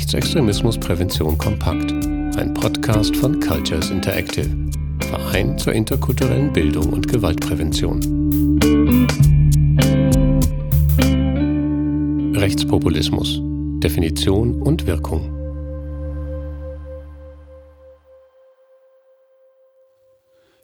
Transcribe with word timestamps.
Rechtsextremismusprävention 0.00 1.36
kompakt. 1.36 1.92
Ein 1.92 2.54
Podcast 2.54 3.14
von 3.14 3.38
Cultures 3.38 3.90
Interactive, 3.90 4.48
Verein 5.00 5.58
zur 5.58 5.74
interkulturellen 5.74 6.50
Bildung 6.54 6.94
und 6.94 7.06
Gewaltprävention. 7.06 8.00
Rechtspopulismus. 12.34 13.40
Definition 13.80 14.62
und 14.62 14.86
Wirkung. 14.86 15.36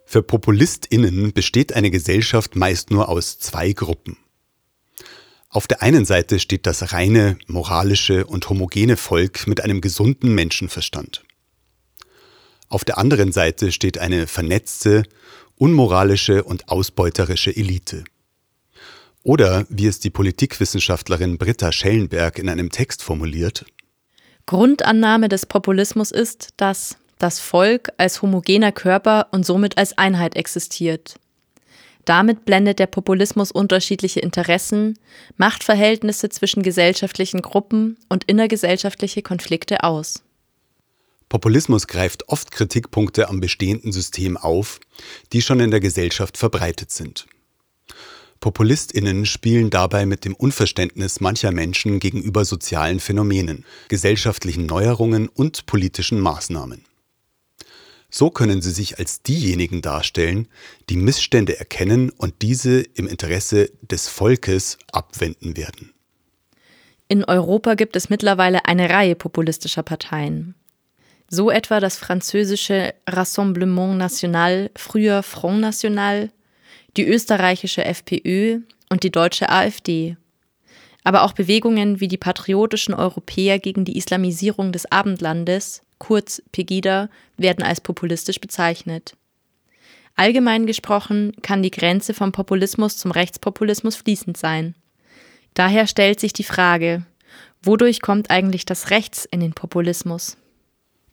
Für 0.03 0.23
PopulistInnen 0.23 1.31
besteht 1.31 1.73
eine 1.73 1.91
Gesellschaft 1.91 2.55
meist 2.55 2.89
nur 2.89 3.07
aus 3.07 3.37
zwei 3.37 3.71
Gruppen. 3.73 4.17
Auf 5.49 5.65
der 5.67 5.81
einen 5.81 6.05
Seite 6.05 6.39
steht 6.39 6.65
das 6.65 6.91
reine, 6.91 7.37
moralische 7.47 8.25
und 8.25 8.49
homogene 8.49 8.97
Volk 8.97 9.47
mit 9.47 9.61
einem 9.61 9.79
gesunden 9.79 10.35
Menschenverstand. 10.35 11.23
Auf 12.69 12.83
der 12.83 12.97
anderen 12.97 13.31
Seite 13.31 13.71
steht 13.71 13.97
eine 13.97 14.27
vernetzte, 14.27 15.03
unmoralische 15.55 16.43
und 16.43 16.67
ausbeuterische 16.67 17.55
Elite. 17.55 18.03
Oder 19.23 19.65
wie 19.69 19.87
es 19.87 19.99
die 19.99 20.09
Politikwissenschaftlerin 20.09 21.37
Britta 21.37 21.71
Schellenberg 21.71 22.39
in 22.39 22.49
einem 22.49 22.69
Text 22.69 23.01
formuliert. 23.01 23.65
Grundannahme 24.45 25.29
des 25.29 25.45
Populismus 25.45 26.11
ist, 26.11 26.49
dass 26.57 26.97
das 27.19 27.39
Volk 27.39 27.89
als 27.97 28.21
homogener 28.21 28.71
Körper 28.71 29.27
und 29.31 29.45
somit 29.45 29.77
als 29.77 29.97
Einheit 29.97 30.35
existiert. 30.35 31.15
Damit 32.07 32.45
blendet 32.45 32.79
der 32.79 32.87
Populismus 32.87 33.51
unterschiedliche 33.51 34.21
Interessen, 34.21 34.97
Machtverhältnisse 35.35 36.29
zwischen 36.29 36.63
gesellschaftlichen 36.63 37.41
Gruppen 37.41 37.97
und 38.07 38.23
innergesellschaftliche 38.23 39.21
Konflikte 39.21 39.83
aus. 39.83 40.23
Populismus 41.27 41.85
greift 41.85 42.29
oft 42.29 42.51
Kritikpunkte 42.51 43.27
am 43.27 43.41
bestehenden 43.41 43.91
System 43.91 44.37
auf, 44.37 44.79
die 45.33 45.41
schon 45.41 45.59
in 45.59 45.69
der 45.69 45.81
Gesellschaft 45.81 46.37
verbreitet 46.37 46.91
sind. 46.91 47.27
Populistinnen 48.39 49.25
spielen 49.25 49.69
dabei 49.69 50.05
mit 50.05 50.23
dem 50.23 50.33
Unverständnis 50.33 51.19
mancher 51.19 51.51
Menschen 51.51 51.99
gegenüber 51.99 52.45
sozialen 52.45 53.01
Phänomenen, 53.01 53.65
gesellschaftlichen 53.89 54.65
Neuerungen 54.65 55.27
und 55.27 55.65
politischen 55.65 56.21
Maßnahmen. 56.21 56.85
So 58.09 58.29
können 58.29 58.61
sie 58.61 58.71
sich 58.71 58.99
als 58.99 59.21
diejenigen 59.21 59.81
darstellen, 59.81 60.47
die 60.89 60.95
Missstände 60.95 61.59
erkennen 61.59 62.09
und 62.09 62.41
diese 62.41 62.79
im 62.79 63.07
Interesse 63.07 63.69
des 63.81 64.07
Volkes 64.07 64.77
abwenden 64.91 65.57
werden. 65.57 65.93
In 67.09 67.23
Europa 67.23 67.75
gibt 67.75 67.95
es 67.95 68.09
mittlerweile 68.09 68.65
eine 68.65 68.89
Reihe 68.89 69.15
populistischer 69.15 69.83
Parteien. 69.83 70.55
So 71.29 71.51
etwa 71.51 71.79
das 71.79 71.97
französische 71.97 72.93
Rassemblement 73.07 73.97
National, 73.97 74.71
früher 74.75 75.23
Front 75.23 75.59
National, 75.59 76.31
die 76.95 77.05
österreichische 77.05 77.83
FPÖ 77.83 78.61
und 78.89 79.03
die 79.03 79.11
deutsche 79.11 79.49
AfD. 79.49 80.15
Aber 81.03 81.23
auch 81.23 81.33
Bewegungen 81.33 81.99
wie 81.99 82.07
die 82.07 82.17
patriotischen 82.17 82.93
Europäer 82.93 83.59
gegen 83.59 83.85
die 83.85 83.97
Islamisierung 83.97 84.71
des 84.71 84.89
Abendlandes 84.91 85.83
kurz 85.97 86.41
Pegida, 86.51 87.09
werden 87.37 87.63
als 87.63 87.81
populistisch 87.81 88.39
bezeichnet. 88.39 89.15
Allgemein 90.15 90.65
gesprochen 90.65 91.33
kann 91.41 91.61
die 91.61 91.71
Grenze 91.71 92.13
vom 92.13 92.31
Populismus 92.31 92.97
zum 92.97 93.11
Rechtspopulismus 93.11 93.95
fließend 93.95 94.35
sein. 94.35 94.75
Daher 95.53 95.87
stellt 95.87 96.19
sich 96.19 96.33
die 96.33 96.43
Frage, 96.43 97.05
wodurch 97.61 98.01
kommt 98.01 98.29
eigentlich 98.31 98.65
das 98.65 98.89
Rechts 98.89 99.25
in 99.25 99.39
den 99.39 99.53
Populismus? 99.53 100.37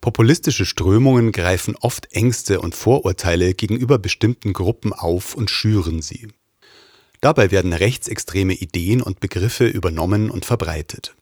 Populistische 0.00 0.66
Strömungen 0.66 1.32
greifen 1.32 1.76
oft 1.80 2.12
Ängste 2.12 2.60
und 2.60 2.75
Vorurteile 2.75 3.54
gegenüber 3.54 3.98
bestimmten 3.98 4.53
Gruppen 4.53 4.92
auf 4.92 5.34
und 5.34 5.50
schüren 5.50 6.03
sie. 6.03 6.28
Dabei 7.22 7.50
werden 7.50 7.72
rechtsextreme 7.72 8.53
Ideen 8.53 9.00
und 9.00 9.20
Begriffe 9.20 9.66
übernommen 9.66 10.30
und 10.30 10.44
verbreitet. 10.44 11.14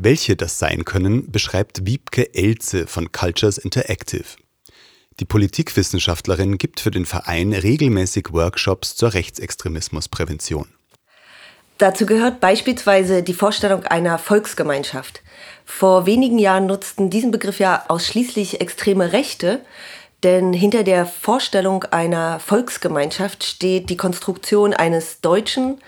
Welche 0.00 0.36
das 0.36 0.60
sein 0.60 0.84
können, 0.84 1.28
beschreibt 1.32 1.84
Wiebke 1.84 2.32
Elze 2.32 2.86
von 2.86 3.10
Cultures 3.10 3.58
Interactive. 3.58 4.36
Die 5.18 5.24
Politikwissenschaftlerin 5.24 6.56
gibt 6.56 6.78
für 6.78 6.92
den 6.92 7.04
Verein 7.04 7.52
regelmäßig 7.52 8.32
Workshops 8.32 8.94
zur 8.94 9.14
Rechtsextremismusprävention. 9.14 10.68
Dazu 11.78 12.06
gehört 12.06 12.38
beispielsweise 12.38 13.24
die 13.24 13.34
Vorstellung 13.34 13.82
einer 13.86 14.18
Volksgemeinschaft. 14.18 15.22
Vor 15.64 16.06
wenigen 16.06 16.38
Jahren 16.38 16.66
nutzten 16.66 17.10
diesen 17.10 17.32
Begriff 17.32 17.58
ja 17.58 17.84
ausschließlich 17.88 18.60
extreme 18.60 19.12
Rechte, 19.12 19.64
denn 20.22 20.52
hinter 20.52 20.84
der 20.84 21.06
Vorstellung 21.06 21.82
einer 21.82 22.38
Volksgemeinschaft 22.38 23.42
steht 23.42 23.90
die 23.90 23.96
Konstruktion 23.96 24.74
eines 24.74 25.20
deutschen, 25.22 25.80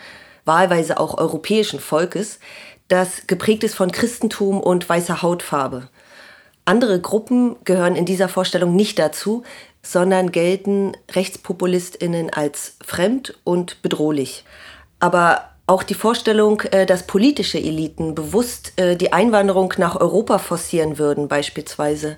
wahlweise 0.43 0.99
auch 0.99 1.17
europäischen 1.17 1.79
Volkes, 1.79 2.39
das 2.91 3.25
geprägt 3.27 3.63
ist 3.63 3.75
von 3.75 3.91
Christentum 3.91 4.59
und 4.59 4.87
weißer 4.87 5.21
Hautfarbe. 5.21 5.87
Andere 6.65 6.99
Gruppen 6.99 7.55
gehören 7.63 7.95
in 7.95 8.05
dieser 8.05 8.27
Vorstellung 8.27 8.75
nicht 8.75 8.99
dazu, 8.99 9.43
sondern 9.81 10.31
gelten 10.31 10.91
RechtspopulistInnen 11.13 12.29
als 12.31 12.75
fremd 12.85 13.39
und 13.45 13.81
bedrohlich. 13.81 14.43
Aber 14.99 15.49
auch 15.67 15.83
die 15.83 15.93
Vorstellung, 15.93 16.61
äh, 16.71 16.85
dass 16.85 17.07
politische 17.07 17.57
Eliten 17.57 18.13
bewusst 18.13 18.73
äh, 18.75 18.97
die 18.97 19.13
Einwanderung 19.13 19.73
nach 19.77 19.95
Europa 19.95 20.37
forcieren 20.37 20.99
würden, 20.99 21.29
beispielsweise, 21.29 22.17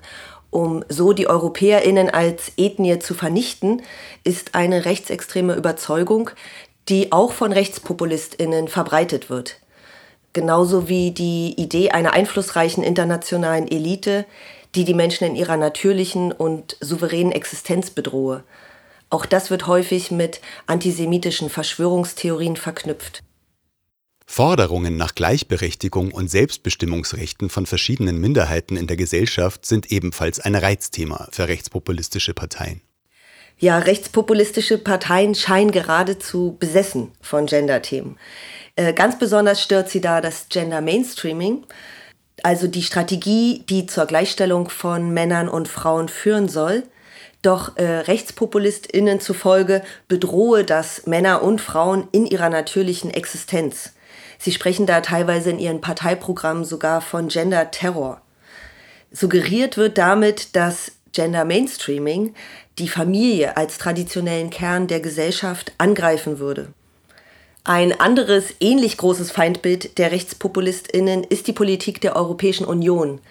um 0.50 0.84
so 0.88 1.12
die 1.12 1.28
EuropäerInnen 1.28 2.10
als 2.10 2.52
Ethnie 2.56 2.98
zu 2.98 3.14
vernichten, 3.14 3.82
ist 4.24 4.56
eine 4.56 4.84
rechtsextreme 4.84 5.54
Überzeugung, 5.54 6.30
die 6.88 7.12
auch 7.12 7.32
von 7.32 7.52
RechtspopulistInnen 7.52 8.68
verbreitet 8.68 9.30
wird 9.30 9.56
genauso 10.34 10.88
wie 10.88 11.12
die 11.12 11.54
Idee 11.56 11.90
einer 11.90 12.12
einflussreichen 12.12 12.84
internationalen 12.84 13.66
Elite, 13.66 14.26
die 14.74 14.84
die 14.84 14.92
Menschen 14.92 15.24
in 15.24 15.36
ihrer 15.36 15.56
natürlichen 15.56 16.32
und 16.32 16.76
souveränen 16.80 17.32
Existenz 17.32 17.90
bedrohe. 17.90 18.44
Auch 19.08 19.24
das 19.24 19.50
wird 19.50 19.66
häufig 19.66 20.10
mit 20.10 20.40
antisemitischen 20.66 21.48
Verschwörungstheorien 21.48 22.56
verknüpft. 22.56 23.22
Forderungen 24.26 24.96
nach 24.96 25.14
Gleichberechtigung 25.14 26.10
und 26.10 26.30
Selbstbestimmungsrechten 26.30 27.50
von 27.50 27.66
verschiedenen 27.66 28.20
Minderheiten 28.20 28.76
in 28.76 28.86
der 28.86 28.96
Gesellschaft 28.96 29.66
sind 29.66 29.92
ebenfalls 29.92 30.40
ein 30.40 30.54
Reizthema 30.54 31.28
für 31.30 31.46
rechtspopulistische 31.46 32.34
Parteien. 32.34 32.80
Ja, 33.58 33.78
rechtspopulistische 33.78 34.78
Parteien 34.78 35.34
scheinen 35.34 35.70
geradezu 35.70 36.56
besessen 36.58 37.12
von 37.20 37.46
Gender-Themen. 37.46 38.18
Äh, 38.76 38.92
ganz 38.92 39.18
besonders 39.18 39.62
stört 39.62 39.88
sie 39.88 40.00
da 40.00 40.20
das 40.20 40.48
Gender 40.48 40.80
Mainstreaming, 40.80 41.64
also 42.42 42.66
die 42.66 42.82
Strategie, 42.82 43.64
die 43.68 43.86
zur 43.86 44.06
Gleichstellung 44.06 44.68
von 44.68 45.10
Männern 45.10 45.48
und 45.48 45.68
Frauen 45.68 46.08
führen 46.08 46.48
soll. 46.48 46.82
Doch 47.42 47.76
äh, 47.76 47.84
RechtspopulistInnen 47.84 49.20
zufolge 49.20 49.82
bedrohe 50.08 50.64
das 50.64 51.06
Männer 51.06 51.42
und 51.42 51.60
Frauen 51.60 52.08
in 52.10 52.26
ihrer 52.26 52.48
natürlichen 52.48 53.10
Existenz. 53.10 53.92
Sie 54.38 54.50
sprechen 54.50 54.86
da 54.86 55.00
teilweise 55.00 55.50
in 55.50 55.58
ihren 55.58 55.80
Parteiprogrammen 55.80 56.64
sogar 56.64 57.00
von 57.00 57.28
Gender 57.28 57.70
Terror. 57.70 58.20
Suggeriert 59.12 59.76
wird 59.76 59.98
damit, 59.98 60.56
dass 60.56 60.92
Gender 61.12 61.44
Mainstreaming 61.44 62.34
die 62.78 62.88
Familie 62.88 63.56
als 63.56 63.78
traditionellen 63.78 64.50
Kern 64.50 64.88
der 64.88 65.00
Gesellschaft 65.00 65.72
angreifen 65.78 66.40
würde. 66.40 66.72
Ein 67.66 67.98
anderes 67.98 68.54
ähnlich 68.60 68.98
großes 68.98 69.30
Feindbild 69.30 69.96
der 69.96 70.12
Rechtspopulistinnen 70.12 71.24
ist 71.24 71.46
die 71.46 71.54
Politik 71.54 71.98
der 72.02 72.14
Europäischen 72.14 72.66
Union. 72.66 73.22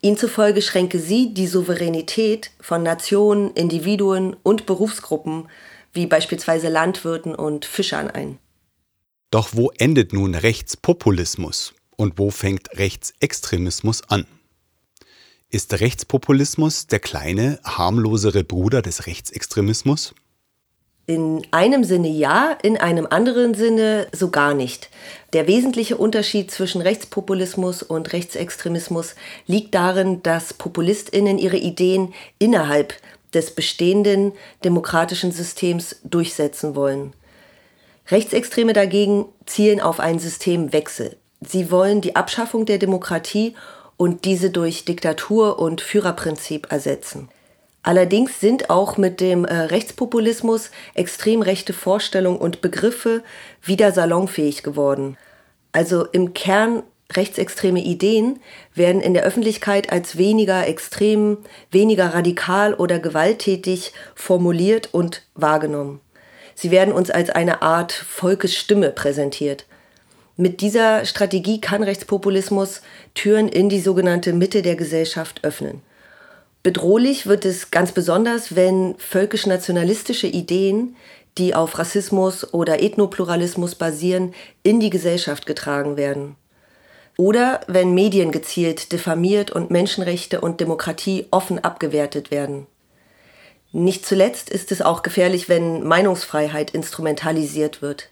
Ihnen 0.00 0.16
zufolge 0.16 0.62
schränke 0.62 0.98
sie 0.98 1.34
die 1.34 1.46
Souveränität 1.46 2.50
von 2.60 2.82
Nationen, 2.82 3.50
Individuen 3.52 4.36
und 4.42 4.64
Berufsgruppen 4.64 5.50
wie 5.92 6.06
beispielsweise 6.06 6.68
Landwirten 6.68 7.34
und 7.34 7.66
Fischern 7.66 8.10
ein. 8.10 8.38
Doch 9.30 9.50
wo 9.52 9.70
endet 9.78 10.14
nun 10.14 10.34
Rechtspopulismus 10.34 11.74
und 11.96 12.18
wo 12.18 12.30
fängt 12.30 12.78
Rechtsextremismus 12.78 14.02
an? 14.08 14.26
Ist 15.50 15.78
Rechtspopulismus 15.78 16.86
der 16.86 17.00
kleine, 17.00 17.60
harmlosere 17.64 18.44
Bruder 18.44 18.80
des 18.80 19.06
Rechtsextremismus? 19.06 20.14
In 21.06 21.46
einem 21.50 21.84
Sinne 21.84 22.08
ja, 22.08 22.56
in 22.62 22.78
einem 22.78 23.06
anderen 23.10 23.52
Sinne 23.52 24.06
so 24.12 24.30
gar 24.30 24.54
nicht. 24.54 24.88
Der 25.34 25.46
wesentliche 25.46 25.98
Unterschied 25.98 26.50
zwischen 26.50 26.80
Rechtspopulismus 26.80 27.82
und 27.82 28.14
Rechtsextremismus 28.14 29.14
liegt 29.46 29.74
darin, 29.74 30.22
dass 30.22 30.54
Populistinnen 30.54 31.38
ihre 31.38 31.58
Ideen 31.58 32.14
innerhalb 32.38 32.94
des 33.34 33.50
bestehenden 33.50 34.32
demokratischen 34.64 35.30
Systems 35.30 35.96
durchsetzen 36.04 36.74
wollen. 36.74 37.12
Rechtsextreme 38.08 38.72
dagegen 38.72 39.26
zielen 39.44 39.80
auf 39.80 40.00
einen 40.00 40.18
Systemwechsel. 40.18 41.16
Sie 41.40 41.70
wollen 41.70 42.00
die 42.00 42.16
Abschaffung 42.16 42.64
der 42.64 42.78
Demokratie 42.78 43.54
und 43.98 44.24
diese 44.24 44.50
durch 44.50 44.84
Diktatur 44.86 45.58
und 45.58 45.82
Führerprinzip 45.82 46.70
ersetzen. 46.70 47.28
Allerdings 47.84 48.40
sind 48.40 48.70
auch 48.70 48.96
mit 48.96 49.20
dem 49.20 49.44
äh, 49.44 49.54
Rechtspopulismus 49.54 50.70
extrem 50.94 51.42
rechte 51.42 51.74
Vorstellungen 51.74 52.38
und 52.38 52.62
Begriffe 52.62 53.22
wieder 53.62 53.92
salonfähig 53.92 54.62
geworden. 54.62 55.18
Also 55.70 56.06
im 56.06 56.32
Kern 56.32 56.82
rechtsextreme 57.12 57.80
Ideen 57.80 58.40
werden 58.74 59.02
in 59.02 59.12
der 59.12 59.24
Öffentlichkeit 59.24 59.92
als 59.92 60.16
weniger 60.16 60.66
extrem, 60.66 61.36
weniger 61.70 62.14
radikal 62.14 62.72
oder 62.72 62.98
gewalttätig 62.98 63.92
formuliert 64.14 64.88
und 64.92 65.22
wahrgenommen. 65.34 66.00
Sie 66.54 66.70
werden 66.70 66.94
uns 66.94 67.10
als 67.10 67.28
eine 67.28 67.60
Art 67.60 67.92
Volkesstimme 67.92 68.92
präsentiert. 68.92 69.66
Mit 70.38 70.62
dieser 70.62 71.04
Strategie 71.04 71.60
kann 71.60 71.82
Rechtspopulismus 71.82 72.80
Türen 73.12 73.48
in 73.48 73.68
die 73.68 73.80
sogenannte 73.80 74.32
Mitte 74.32 74.62
der 74.62 74.74
Gesellschaft 74.74 75.44
öffnen. 75.44 75.82
Bedrohlich 76.64 77.26
wird 77.26 77.44
es 77.44 77.70
ganz 77.70 77.92
besonders, 77.92 78.56
wenn 78.56 78.94
völkisch-nationalistische 78.96 80.26
Ideen, 80.26 80.96
die 81.36 81.54
auf 81.54 81.78
Rassismus 81.78 82.54
oder 82.54 82.82
Ethnopluralismus 82.82 83.74
basieren, 83.74 84.34
in 84.62 84.80
die 84.80 84.88
Gesellschaft 84.88 85.44
getragen 85.44 85.98
werden. 85.98 86.36
Oder 87.18 87.60
wenn 87.66 87.92
Medien 87.92 88.32
gezielt 88.32 88.92
diffamiert 88.92 89.50
und 89.50 89.70
Menschenrechte 89.70 90.40
und 90.40 90.58
Demokratie 90.58 91.26
offen 91.30 91.62
abgewertet 91.62 92.30
werden. 92.30 92.66
Nicht 93.72 94.06
zuletzt 94.06 94.48
ist 94.48 94.72
es 94.72 94.80
auch 94.80 95.02
gefährlich, 95.02 95.50
wenn 95.50 95.86
Meinungsfreiheit 95.86 96.70
instrumentalisiert 96.70 97.82
wird. 97.82 98.08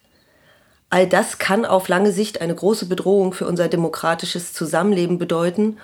All 0.91 1.07
das 1.07 1.39
kann 1.39 1.65
auf 1.65 1.89
lange 1.89 2.13
Sicht 2.13 2.43
eine 2.43 2.55
große 2.55 2.85
Bedrohung 2.85 3.33
für 3.33 3.47
unser 3.47 3.69
demokratisches 3.69 4.53
Zusammenleben 4.53 5.17
bedeuten 5.17 5.79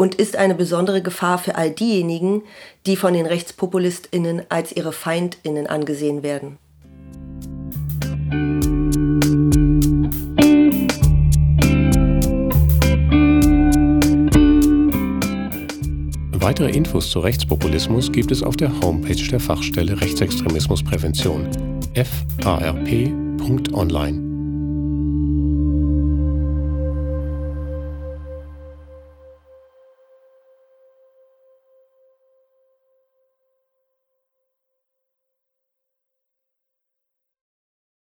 und 0.00 0.14
ist 0.14 0.34
eine 0.34 0.54
besondere 0.54 1.02
Gefahr 1.02 1.36
für 1.36 1.56
all 1.56 1.72
diejenigen, 1.72 2.40
die 2.86 2.96
von 2.96 3.12
den 3.12 3.26
Rechtspopulist'innen 3.26 4.44
als 4.48 4.72
ihre 4.72 4.92
Feindinnen 4.92 5.66
angesehen 5.66 6.22
werden. 6.22 6.56
Weitere 16.32 16.70
Infos 16.70 17.10
zu 17.10 17.20
Rechtspopulismus 17.20 18.10
gibt 18.10 18.32
es 18.32 18.42
auf 18.42 18.56
der 18.56 18.72
Homepage 18.80 19.28
der 19.30 19.38
Fachstelle 19.38 20.00
Rechtsextremismusprävention 20.00 21.50
farp.online. 22.40 24.29